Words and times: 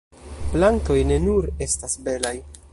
Plantoj 0.53 0.97
ne 1.11 1.19
nur 1.27 1.47
estas 1.67 1.99
belaj. 2.09 2.37